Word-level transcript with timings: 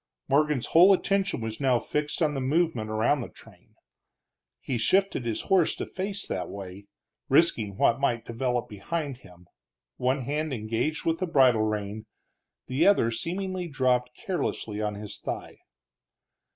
Morgan's 0.27 0.65
whole 0.65 0.93
attention 0.93 1.41
was 1.41 1.59
now 1.59 1.77
fixed 1.77 2.23
on 2.23 2.33
the 2.33 2.41
movement 2.41 2.89
around 2.89 3.21
the 3.21 3.29
train. 3.29 3.75
He 4.59 4.79
shifted 4.79 5.27
his 5.27 5.41
horse 5.41 5.75
to 5.75 5.85
face 5.85 6.25
that 6.25 6.49
way, 6.49 6.87
risking 7.29 7.77
what 7.77 7.99
might 7.99 8.25
develop 8.25 8.67
behind 8.67 9.17
him, 9.17 9.45
one 9.97 10.21
hand 10.21 10.53
engaged 10.53 11.05
with 11.05 11.19
the 11.19 11.27
bridle 11.27 11.61
rein, 11.61 12.07
the 12.65 12.87
other 12.87 13.11
seemingly 13.11 13.67
dropped 13.67 14.17
carelessly 14.17 14.81
on 14.81 14.95
his 14.95 15.19
thigh. 15.19 15.59